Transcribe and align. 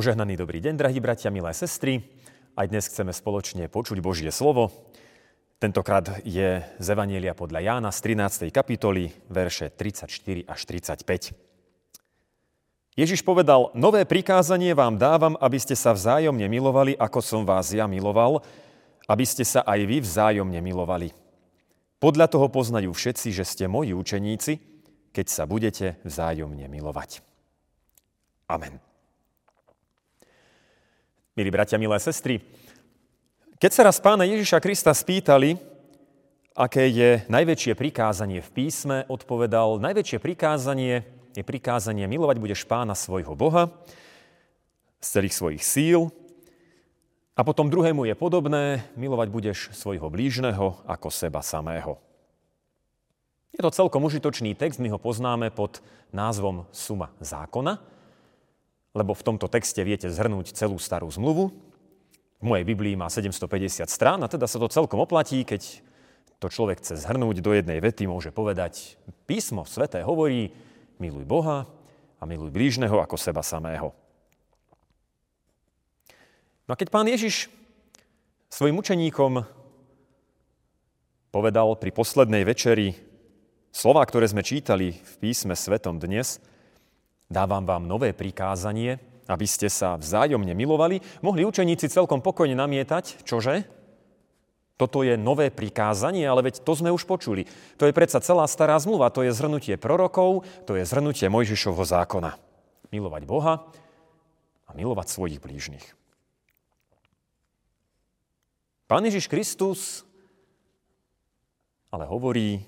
Požehnaný 0.00 0.40
dobrý 0.40 0.64
deň, 0.64 0.80
drahí 0.80 0.96
bratia, 0.96 1.28
milé 1.28 1.52
sestry. 1.52 2.00
Aj 2.56 2.64
dnes 2.64 2.88
chceme 2.88 3.12
spoločne 3.12 3.68
počuť 3.68 4.00
Božie 4.00 4.32
slovo. 4.32 4.72
Tentokrát 5.60 6.24
je 6.24 6.64
z 6.64 6.86
Evanielia 6.88 7.36
podľa 7.36 7.60
Jána 7.60 7.92
z 7.92 8.16
13. 8.16 8.48
kapitoly, 8.48 9.12
verše 9.28 9.68
34 9.68 10.08
až 10.48 10.60
35. 11.04 11.36
Ježiš 12.96 13.20
povedal, 13.20 13.68
nové 13.76 14.08
prikázanie 14.08 14.72
vám 14.72 14.96
dávam, 14.96 15.36
aby 15.36 15.60
ste 15.60 15.76
sa 15.76 15.92
vzájomne 15.92 16.48
milovali, 16.48 16.96
ako 16.96 17.20
som 17.20 17.44
vás 17.44 17.68
ja 17.68 17.84
miloval, 17.84 18.40
aby 19.04 19.28
ste 19.28 19.44
sa 19.44 19.60
aj 19.68 19.84
vy 19.84 20.00
vzájomne 20.00 20.64
milovali. 20.64 21.12
Podľa 22.00 22.24
toho 22.32 22.48
poznajú 22.48 22.88
všetci, 22.96 23.36
že 23.36 23.44
ste 23.44 23.68
moji 23.68 23.92
učeníci, 23.92 24.64
keď 25.12 25.26
sa 25.28 25.44
budete 25.44 26.00
vzájomne 26.08 26.72
milovať. 26.72 27.20
Amen. 28.48 28.89
Milí 31.38 31.46
bratia, 31.46 31.78
milé 31.78 31.94
sestry, 32.02 32.42
keď 33.62 33.70
sa 33.70 33.86
raz 33.86 34.02
pána 34.02 34.26
Ježiša 34.26 34.58
Krista 34.58 34.90
spýtali, 34.90 35.54
aké 36.58 36.90
je 36.90 37.22
najväčšie 37.30 37.78
prikázanie 37.78 38.42
v 38.42 38.50
písme, 38.50 39.06
odpovedal, 39.06 39.78
najväčšie 39.78 40.18
prikázanie 40.18 41.06
je 41.30 41.46
prikázanie 41.46 42.02
milovať 42.10 42.36
budeš 42.42 42.66
pána 42.66 42.98
svojho 42.98 43.38
Boha 43.38 43.70
z 44.98 45.06
celých 45.06 45.38
svojich 45.38 45.62
síl 45.62 46.10
a 47.38 47.46
potom 47.46 47.70
druhému 47.70 48.10
je 48.10 48.18
podobné, 48.18 48.82
milovať 48.98 49.28
budeš 49.30 49.58
svojho 49.70 50.10
blížneho 50.10 50.82
ako 50.82 51.14
seba 51.14 51.46
samého. 51.46 52.02
Je 53.54 53.62
to 53.62 53.70
celkom 53.70 54.02
užitočný 54.02 54.58
text, 54.58 54.82
my 54.82 54.90
ho 54.90 54.98
poznáme 54.98 55.54
pod 55.54 55.78
názvom 56.10 56.66
Suma 56.74 57.14
zákona, 57.22 57.99
lebo 58.96 59.14
v 59.14 59.26
tomto 59.26 59.46
texte 59.46 59.80
viete 59.86 60.10
zhrnúť 60.10 60.54
celú 60.54 60.76
starú 60.80 61.06
zmluvu. 61.06 61.54
V 62.40 62.44
mojej 62.44 62.64
Biblii 62.64 62.96
má 62.96 63.12
750 63.12 63.86
strán 63.86 64.18
a 64.24 64.30
teda 64.30 64.48
sa 64.48 64.58
to 64.58 64.72
celkom 64.72 64.98
oplatí, 64.98 65.44
keď 65.44 65.84
to 66.40 66.48
človek 66.48 66.80
chce 66.80 67.04
zhrnúť 67.04 67.44
do 67.44 67.52
jednej 67.52 67.84
vety, 67.84 68.08
môže 68.08 68.32
povedať, 68.32 68.96
písmo 69.28 69.68
sveté 69.68 70.00
hovorí, 70.00 70.48
miluj 70.96 71.28
Boha 71.28 71.68
a 72.16 72.22
miluj 72.24 72.48
blížneho 72.48 72.96
ako 72.96 73.20
seba 73.20 73.44
samého. 73.44 73.92
No 76.64 76.72
a 76.72 76.80
keď 76.80 76.88
pán 76.88 77.04
Ježiš 77.04 77.52
svojim 78.48 78.78
učeníkom 78.80 79.44
povedal 81.30 81.76
pri 81.76 81.90
poslednej 81.92 82.42
večeri 82.42 82.96
slova, 83.70 84.02
ktoré 84.02 84.26
sme 84.26 84.42
čítali 84.42 84.96
v 84.96 85.14
písme 85.22 85.54
svetom 85.54 86.00
dnes, 86.00 86.42
Dávam 87.30 87.62
vám 87.62 87.86
nové 87.86 88.10
prikázanie, 88.10 88.98
aby 89.30 89.46
ste 89.46 89.70
sa 89.70 89.94
vzájomne 89.94 90.50
milovali. 90.50 90.98
Mohli 91.22 91.46
učeníci 91.46 91.86
celkom 91.86 92.18
pokojne 92.18 92.58
namietať, 92.58 93.22
čože? 93.22 93.70
Toto 94.74 95.06
je 95.06 95.14
nové 95.14 95.54
prikázanie, 95.54 96.26
ale 96.26 96.50
veď 96.50 96.66
to 96.66 96.72
sme 96.74 96.90
už 96.90 97.06
počuli. 97.06 97.46
To 97.78 97.86
je 97.86 97.94
predsa 97.94 98.18
celá 98.18 98.50
stará 98.50 98.74
zmluva, 98.82 99.14
to 99.14 99.22
je 99.22 99.30
zhrnutie 99.30 99.78
prorokov, 99.78 100.42
to 100.66 100.74
je 100.74 100.82
zhrnutie 100.82 101.30
Mojžišovho 101.30 101.84
zákona. 101.86 102.34
Milovať 102.90 103.22
Boha 103.28 103.70
a 104.66 104.70
milovať 104.74 105.06
svojich 105.06 105.38
blížnych. 105.38 105.86
Pán 108.90 109.06
Ježiš 109.06 109.30
Kristus 109.30 110.02
ale 111.90 112.06
hovorí, 112.06 112.62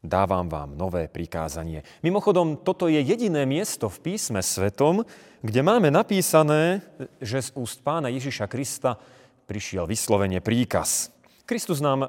dávam 0.00 0.48
vám 0.48 0.76
nové 0.76 1.08
prikázanie. 1.08 1.84
Mimochodom, 2.00 2.60
toto 2.64 2.88
je 2.88 3.00
jediné 3.00 3.44
miesto 3.44 3.92
v 3.92 4.12
písme 4.12 4.40
svetom, 4.40 5.04
kde 5.44 5.60
máme 5.60 5.92
napísané, 5.92 6.84
že 7.20 7.40
z 7.40 7.50
úst 7.56 7.84
pána 7.84 8.08
Ježiša 8.08 8.48
Krista 8.48 8.96
prišiel 9.44 9.84
vyslovene 9.84 10.40
príkaz. 10.40 11.12
Kristus 11.44 11.82
nám, 11.82 12.06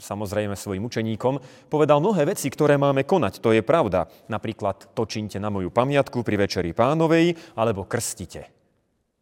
samozrejme 0.00 0.56
svojim 0.56 0.82
učeníkom, 0.88 1.68
povedal 1.68 2.00
mnohé 2.00 2.24
veci, 2.24 2.48
ktoré 2.48 2.80
máme 2.80 3.04
konať. 3.04 3.44
To 3.44 3.52
je 3.52 3.60
pravda. 3.60 4.08
Napríklad 4.32 4.96
to 4.96 5.04
na 5.36 5.52
moju 5.52 5.68
pamiatku 5.68 6.24
pri 6.24 6.40
Večeri 6.40 6.72
pánovej, 6.72 7.36
alebo 7.52 7.84
krstite 7.84 8.48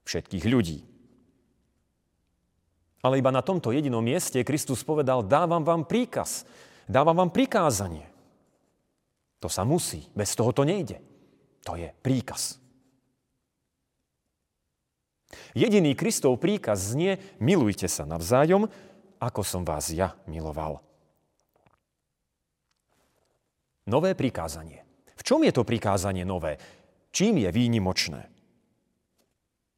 všetkých 0.06 0.44
ľudí. 0.46 0.78
Ale 3.00 3.18
iba 3.18 3.32
na 3.32 3.40
tomto 3.40 3.72
jedinom 3.72 4.04
mieste 4.04 4.44
Kristus 4.44 4.84
povedal, 4.84 5.24
dávam 5.24 5.64
vám 5.64 5.88
príkaz. 5.88 6.44
Dávam 6.90 7.14
vám 7.14 7.30
prikázanie. 7.30 8.02
To 9.38 9.46
sa 9.46 9.62
musí, 9.62 10.10
bez 10.10 10.34
toho 10.34 10.50
to 10.50 10.66
nejde. 10.66 10.98
To 11.62 11.78
je 11.78 11.86
príkaz. 12.02 12.58
Jediný 15.54 15.94
Kristov 15.94 16.42
príkaz 16.42 16.90
znie, 16.90 17.22
milujte 17.38 17.86
sa 17.86 18.02
navzájom, 18.02 18.66
ako 19.22 19.40
som 19.46 19.62
vás 19.62 19.94
ja 19.94 20.18
miloval. 20.26 20.82
Nové 23.86 24.18
prikázanie. 24.18 24.82
V 25.14 25.22
čom 25.22 25.46
je 25.46 25.54
to 25.54 25.62
prikázanie 25.62 26.26
nové? 26.26 26.58
Čím 27.14 27.38
je 27.38 27.50
výnimočné? 27.54 28.26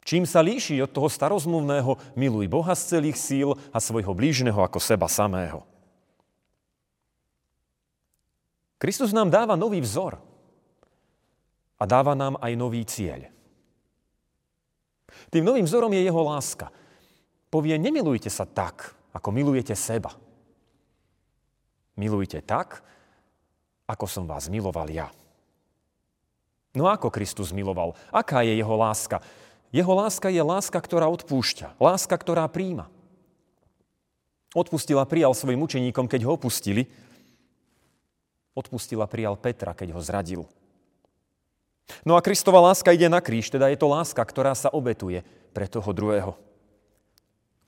Čím 0.03 0.25
sa 0.25 0.41
líši 0.41 0.81
od 0.81 0.91
toho 0.91 1.13
starozmluvného 1.13 2.17
miluj 2.17 2.49
Boha 2.49 2.73
z 2.73 2.99
celých 2.99 3.21
síl 3.21 3.53
a 3.71 3.79
svojho 3.79 4.17
blížneho 4.17 4.59
ako 4.65 4.81
seba 4.81 5.07
samého? 5.13 5.72
Kristus 8.83 9.15
nám 9.15 9.31
dáva 9.31 9.55
nový 9.55 9.79
vzor 9.79 10.19
a 11.79 11.87
dáva 11.87 12.19
nám 12.19 12.35
aj 12.43 12.53
nový 12.59 12.83
cieľ. 12.83 13.31
Tým 15.31 15.47
novým 15.47 15.63
vzorom 15.63 15.95
je 15.95 16.03
jeho 16.03 16.19
láska. 16.27 16.75
Povie, 17.47 17.79
nemilujte 17.79 18.27
sa 18.27 18.43
tak, 18.43 18.91
ako 19.15 19.31
milujete 19.31 19.79
seba. 19.79 20.11
Milujte 21.95 22.43
tak, 22.43 22.83
ako 23.87 24.11
som 24.11 24.27
vás 24.27 24.51
miloval 24.51 24.91
ja. 24.91 25.15
No 26.75 26.91
ako 26.91 27.15
Kristus 27.15 27.55
miloval? 27.55 27.95
Aká 28.11 28.43
je 28.43 28.59
jeho 28.59 28.75
láska? 28.75 29.23
Jeho 29.71 29.95
láska 29.95 30.27
je 30.27 30.43
láska, 30.43 30.83
ktorá 30.83 31.07
odpúšťa. 31.07 31.79
Láska, 31.79 32.19
ktorá 32.19 32.51
príjma. 32.51 32.91
Odpustila, 34.59 35.07
prijal 35.07 35.39
svojim 35.39 35.63
učeníkom, 35.63 36.11
keď 36.11 36.27
ho 36.27 36.35
opustili, 36.35 36.91
Odpustil 38.53 39.01
a 39.01 39.09
prijal 39.09 39.37
Petra, 39.41 39.73
keď 39.73 39.97
ho 39.97 40.01
zradil. 40.05 40.43
No 42.05 42.17
a 42.17 42.25
Kristova 42.25 42.61
láska 42.61 42.93
ide 42.93 43.09
na 43.09 43.21
kríž, 43.21 43.53
teda 43.53 43.69
je 43.69 43.79
to 43.79 43.89
láska, 43.91 44.21
ktorá 44.23 44.53
sa 44.57 44.73
obetuje 44.73 45.25
pre 45.53 45.69
toho 45.69 45.93
druhého, 45.93 46.33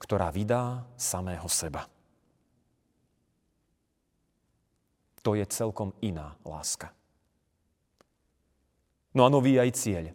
ktorá 0.01 0.33
vydá 0.33 0.85
samého 0.97 1.45
seba. 1.49 1.85
To 5.25 5.33
je 5.33 5.45
celkom 5.49 5.89
iná 6.05 6.37
láska. 6.45 6.93
No 9.15 9.25
a 9.25 9.31
nový 9.33 9.57
aj 9.57 9.73
cieľ. 9.73 10.05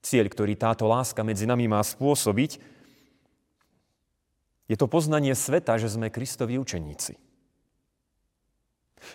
Cieľ, 0.00 0.32
ktorý 0.32 0.56
táto 0.56 0.88
láska 0.88 1.20
medzi 1.20 1.44
nami 1.44 1.68
má 1.68 1.84
spôsobiť, 1.84 2.56
je 4.70 4.76
to 4.78 4.86
poznanie 4.86 5.34
sveta, 5.34 5.76
že 5.76 5.90
sme 5.90 6.08
Kristovi 6.08 6.56
učeníci. 6.56 7.29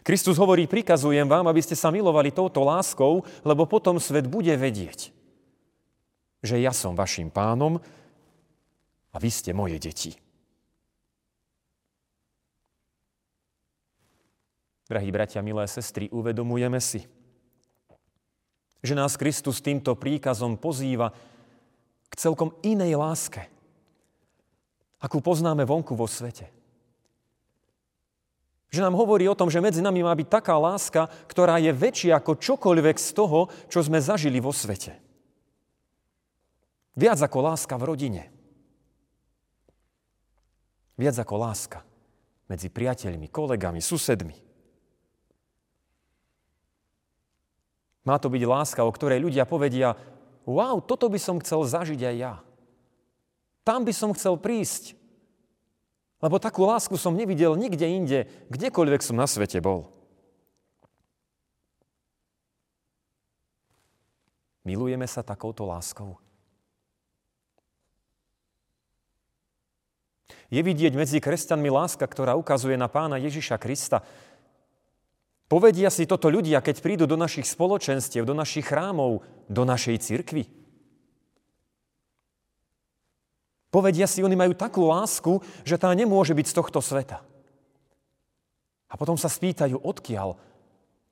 Kristus 0.02 0.38
hovorí, 0.42 0.66
prikazujem 0.66 1.30
vám, 1.30 1.46
aby 1.50 1.62
ste 1.62 1.78
sa 1.78 1.94
milovali 1.94 2.34
touto 2.34 2.66
láskou, 2.66 3.22
lebo 3.46 3.70
potom 3.70 4.02
svet 4.02 4.26
bude 4.26 4.54
vedieť, 4.58 5.14
že 6.42 6.56
ja 6.58 6.74
som 6.74 6.98
vašim 6.98 7.30
pánom 7.30 7.78
a 9.14 9.18
vy 9.22 9.30
ste 9.30 9.54
moje 9.54 9.78
deti. 9.78 10.12
Drahí 14.86 15.10
bratia, 15.10 15.42
milé 15.42 15.66
sestry, 15.66 16.06
uvedomujeme 16.14 16.78
si, 16.78 17.10
že 18.86 18.94
nás 18.94 19.18
Kristus 19.18 19.58
týmto 19.58 19.98
príkazom 19.98 20.62
pozýva 20.62 21.10
k 22.06 22.14
celkom 22.14 22.54
inej 22.62 22.94
láske, 22.94 23.50
akú 25.02 25.26
poznáme 25.26 25.66
vonku 25.66 25.98
vo 25.98 26.06
svete. 26.06 26.54
Že 28.76 28.92
nám 28.92 29.00
hovorí 29.00 29.24
o 29.32 29.40
tom, 29.40 29.48
že 29.48 29.64
medzi 29.64 29.80
nami 29.80 30.04
má 30.04 30.12
byť 30.12 30.28
taká 30.28 30.60
láska, 30.60 31.08
ktorá 31.32 31.56
je 31.64 31.72
väčšia 31.72 32.20
ako 32.20 32.36
čokoľvek 32.36 33.00
z 33.00 33.10
toho, 33.16 33.48
čo 33.72 33.80
sme 33.80 34.04
zažili 34.04 34.44
vo 34.44 34.52
svete. 34.52 35.00
Viac 37.00 37.24
ako 37.24 37.40
láska 37.40 37.80
v 37.80 37.88
rodine. 37.88 38.24
Viac 41.00 41.16
ako 41.16 41.36
láska 41.40 41.88
medzi 42.52 42.68
priateľmi, 42.68 43.32
kolegami, 43.32 43.80
susedmi. 43.80 44.36
Má 48.04 48.20
to 48.20 48.28
byť 48.28 48.44
láska, 48.44 48.84
o 48.84 48.92
ktorej 48.92 49.24
ľudia 49.24 49.48
povedia, 49.48 49.96
wow, 50.44 50.84
toto 50.84 51.08
by 51.08 51.18
som 51.18 51.40
chcel 51.40 51.64
zažiť 51.64 52.02
aj 52.06 52.16
ja. 52.20 52.36
Tam 53.66 53.88
by 53.88 53.96
som 53.96 54.12
chcel 54.14 54.36
prísť. 54.38 54.94
Lebo 56.24 56.40
takú 56.40 56.64
lásku 56.64 56.96
som 56.96 57.16
nevidel 57.16 57.60
nikde 57.60 57.86
inde, 57.86 58.20
kdekoľvek 58.48 59.02
som 59.04 59.20
na 59.20 59.28
svete 59.28 59.60
bol. 59.60 59.92
Milujeme 64.66 65.06
sa 65.06 65.22
takouto 65.22 65.68
láskou. 65.68 66.18
Je 70.50 70.62
vidieť 70.62 70.94
medzi 70.98 71.22
kresťanmi 71.22 71.70
láska, 71.70 72.06
ktorá 72.06 72.34
ukazuje 72.34 72.74
na 72.74 72.90
pána 72.90 73.22
Ježiša 73.22 73.62
Krista. 73.62 74.02
Povedia 75.46 75.94
si 75.94 76.10
toto 76.10 76.34
ľudia, 76.34 76.62
keď 76.66 76.82
prídu 76.82 77.06
do 77.06 77.14
našich 77.14 77.46
spoločenstiev, 77.46 78.26
do 78.26 78.34
našich 78.34 78.66
chrámov, 78.66 79.22
do 79.46 79.62
našej 79.62 80.02
cirkvi. 80.02 80.65
Povedia 83.76 84.08
si, 84.08 84.24
oni 84.24 84.40
majú 84.40 84.56
takú 84.56 84.88
lásku, 84.88 85.44
že 85.68 85.76
tá 85.76 85.92
nemôže 85.92 86.32
byť 86.32 86.48
z 86.48 86.56
tohto 86.56 86.80
sveta. 86.80 87.20
A 88.88 88.94
potom 88.96 89.20
sa 89.20 89.28
spýtajú, 89.28 89.76
odkiaľ, 89.84 90.40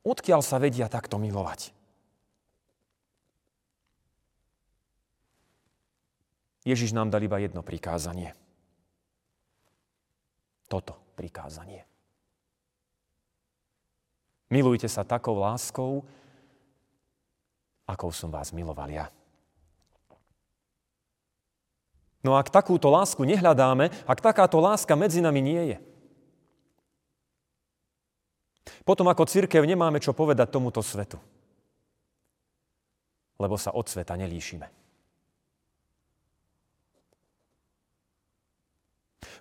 odkiaľ 0.07 0.39
sa 0.39 0.63
vedia 0.63 0.87
takto 0.87 1.19
milovať. 1.19 1.75
Ježiš 6.63 6.95
nám 6.95 7.11
dal 7.11 7.27
iba 7.27 7.35
jedno 7.43 7.67
prikázanie. 7.67 8.31
Toto 10.71 10.95
prikázanie. 11.19 11.83
Milujte 14.47 14.87
sa 14.87 15.03
takou 15.03 15.35
láskou, 15.35 16.07
akou 17.83 18.07
som 18.15 18.31
vás 18.31 18.55
miloval 18.55 18.87
ja. 18.87 19.11
No 22.23 22.39
ak 22.39 22.47
takúto 22.47 22.87
lásku 22.87 23.19
nehľadáme, 23.27 23.91
ak 24.07 24.23
takáto 24.23 24.55
láska 24.63 24.95
medzi 24.95 25.19
nami 25.19 25.43
nie 25.43 25.63
je, 25.75 25.77
potom 28.87 29.07
ako 29.11 29.27
církev 29.27 29.63
nemáme 29.67 29.99
čo 29.99 30.15
povedať 30.15 30.47
tomuto 30.47 30.79
svetu, 30.79 31.19
lebo 33.35 33.59
sa 33.59 33.75
od 33.75 33.83
sveta 33.87 34.15
nelíšime. 34.15 34.71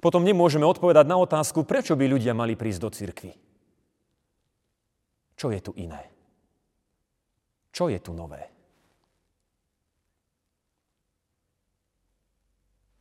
Potom 0.03 0.27
nemôžeme 0.27 0.67
odpovedať 0.67 1.07
na 1.07 1.15
otázku, 1.15 1.63
prečo 1.63 1.95
by 1.95 2.11
ľudia 2.11 2.35
mali 2.35 2.59
prísť 2.59 2.81
do 2.83 2.91
cirkvy. 2.91 3.33
Čo 5.39 5.55
je 5.55 5.63
tu 5.63 5.71
iné? 5.79 6.11
Čo 7.71 7.87
je 7.87 8.03
tu 8.03 8.11
nové? 8.11 8.52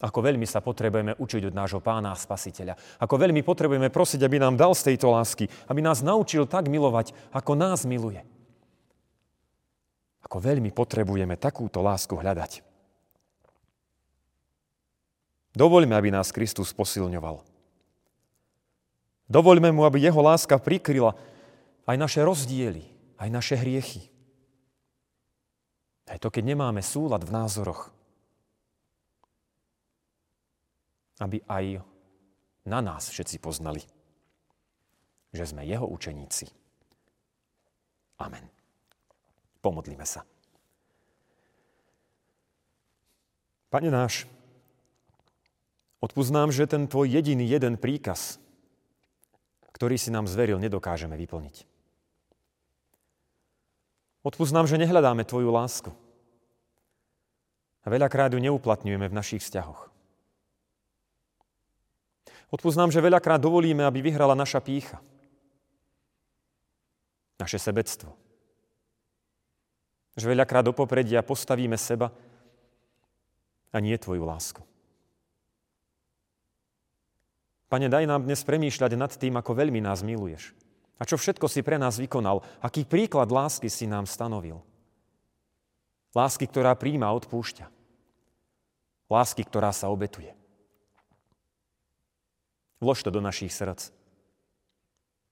Ako 0.02 0.26
veľmi 0.26 0.50
sa 0.50 0.66
potrebujeme 0.66 1.14
učiť 1.14 1.54
od 1.54 1.54
nášho 1.54 1.78
pána 1.78 2.12
a 2.12 2.18
spasiteľa. 2.18 2.74
Ako 2.98 3.22
veľmi 3.22 3.46
potrebujeme 3.46 3.94
prosiť, 3.94 4.26
aby 4.26 4.42
nám 4.42 4.58
dal 4.58 4.74
z 4.74 4.94
tejto 4.94 5.14
lásky. 5.14 5.46
Aby 5.70 5.86
nás 5.86 6.02
naučil 6.02 6.50
tak 6.50 6.66
milovať, 6.74 7.14
ako 7.30 7.54
nás 7.54 7.86
miluje. 7.86 8.26
Ako 10.26 10.42
veľmi 10.42 10.74
potrebujeme 10.74 11.38
takúto 11.38 11.86
lásku 11.86 12.18
hľadať. 12.18 12.66
Dovoľme, 15.54 15.94
aby 15.94 16.10
nás 16.10 16.34
Kristus 16.34 16.74
posilňoval. 16.74 17.44
Dovoľme 19.30 19.70
mu, 19.70 19.86
aby 19.86 20.02
jeho 20.02 20.20
láska 20.20 20.58
prikryla 20.58 21.14
aj 21.86 21.96
naše 21.96 22.26
rozdiely, 22.26 22.84
aj 23.22 23.30
naše 23.30 23.56
hriechy. 23.60 24.10
Aj 26.10 26.18
to, 26.18 26.34
keď 26.34 26.56
nemáme 26.56 26.82
súlad 26.82 27.22
v 27.24 27.32
názoroch. 27.32 27.94
Aby 31.22 31.46
aj 31.46 31.86
na 32.66 32.82
nás 32.82 33.14
všetci 33.14 33.38
poznali, 33.38 33.86
že 35.30 35.46
sme 35.46 35.62
jeho 35.62 35.86
učeníci. 35.86 36.50
Amen. 38.18 38.50
Pomodlíme 39.62 40.06
sa. 40.06 40.26
Pane 43.70 43.88
náš, 43.88 44.26
Odpúsť 46.02 46.32
nám, 46.34 46.50
že 46.50 46.66
ten 46.66 46.90
tvoj 46.90 47.06
jediný 47.06 47.46
jeden 47.46 47.78
príkaz, 47.78 48.42
ktorý 49.78 50.02
si 50.02 50.10
nám 50.10 50.26
zveril, 50.26 50.58
nedokážeme 50.58 51.14
vyplniť. 51.14 51.70
Odpúsť 54.26 54.54
nám, 54.54 54.66
že 54.66 54.82
nehľadáme 54.82 55.22
tvoju 55.22 55.54
lásku. 55.54 55.94
A 57.86 57.88
veľakrát 57.90 58.34
ju 58.34 58.42
neuplatňujeme 58.42 59.10
v 59.10 59.18
našich 59.18 59.46
vzťahoch. 59.46 59.91
Odpúsť 62.52 62.92
že 62.92 63.00
veľakrát 63.00 63.40
dovolíme, 63.40 63.88
aby 63.88 64.04
vyhrala 64.04 64.36
naša 64.36 64.60
pícha. 64.60 65.00
Naše 67.40 67.56
sebectvo. 67.58 68.12
Že 70.20 70.36
veľakrát 70.36 70.68
do 70.68 70.76
popredia 70.76 71.24
postavíme 71.24 71.80
seba 71.80 72.12
a 73.72 73.78
nie 73.80 73.96
tvoju 73.96 74.28
lásku. 74.28 74.60
Pane, 77.72 77.88
daj 77.88 78.04
nám 78.04 78.28
dnes 78.28 78.44
premýšľať 78.44 79.00
nad 79.00 79.16
tým, 79.16 79.40
ako 79.40 79.56
veľmi 79.56 79.80
nás 79.80 80.04
miluješ. 80.04 80.52
A 81.00 81.08
čo 81.08 81.16
všetko 81.16 81.48
si 81.48 81.64
pre 81.64 81.80
nás 81.80 81.96
vykonal. 81.96 82.44
Aký 82.60 82.84
príklad 82.84 83.32
lásky 83.32 83.72
si 83.72 83.88
nám 83.88 84.04
stanovil. 84.04 84.60
Lásky, 86.12 86.52
ktorá 86.52 86.76
príjma 86.76 87.08
a 87.08 87.16
odpúšťa. 87.16 87.72
Lásky, 89.08 89.48
ktorá 89.48 89.72
sa 89.72 89.88
obetuje. 89.88 90.36
Vlož 92.82 93.06
to 93.06 93.14
do 93.14 93.22
našich 93.22 93.54
srdc. 93.54 93.94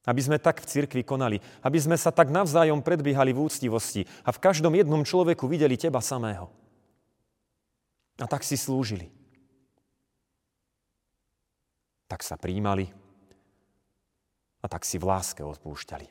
Aby 0.08 0.20
sme 0.24 0.38
tak 0.40 0.64
v 0.64 0.70
cirkvi 0.70 1.02
konali, 1.04 1.42
aby 1.60 1.76
sme 1.76 1.98
sa 1.98 2.08
tak 2.08 2.32
navzájom 2.32 2.80
predbiehali 2.80 3.36
v 3.36 3.42
úctivosti 3.44 4.08
a 4.24 4.32
v 4.32 4.40
každom 4.40 4.72
jednom 4.72 5.04
človeku 5.04 5.44
videli 5.44 5.76
Teba 5.76 6.00
samého. 6.00 6.48
A 8.16 8.24
tak 8.24 8.40
si 8.40 8.56
slúžili 8.56 9.20
tak 12.10 12.26
sa 12.26 12.34
príjmali 12.34 12.90
a 14.58 14.66
tak 14.66 14.82
si 14.82 14.98
v 14.98 15.06
láske 15.06 15.46
odpúšťali. 15.46 16.10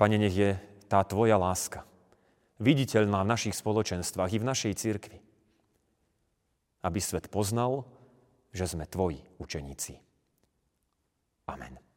Pane, 0.00 0.16
nech 0.16 0.32
je 0.32 0.56
tá 0.88 1.04
Tvoja 1.04 1.36
láska 1.36 1.84
viditeľná 2.56 3.20
v 3.20 3.30
našich 3.36 3.52
spoločenstvách 3.52 4.32
i 4.32 4.40
v 4.40 4.48
našej 4.48 4.72
cirkvi, 4.72 5.20
aby 6.80 6.96
svet 6.96 7.28
poznal, 7.28 7.84
že 8.50 8.66
sme 8.66 8.86
Tvoji 8.86 9.22
učeníci. 9.38 9.94
Amen. 11.50 11.89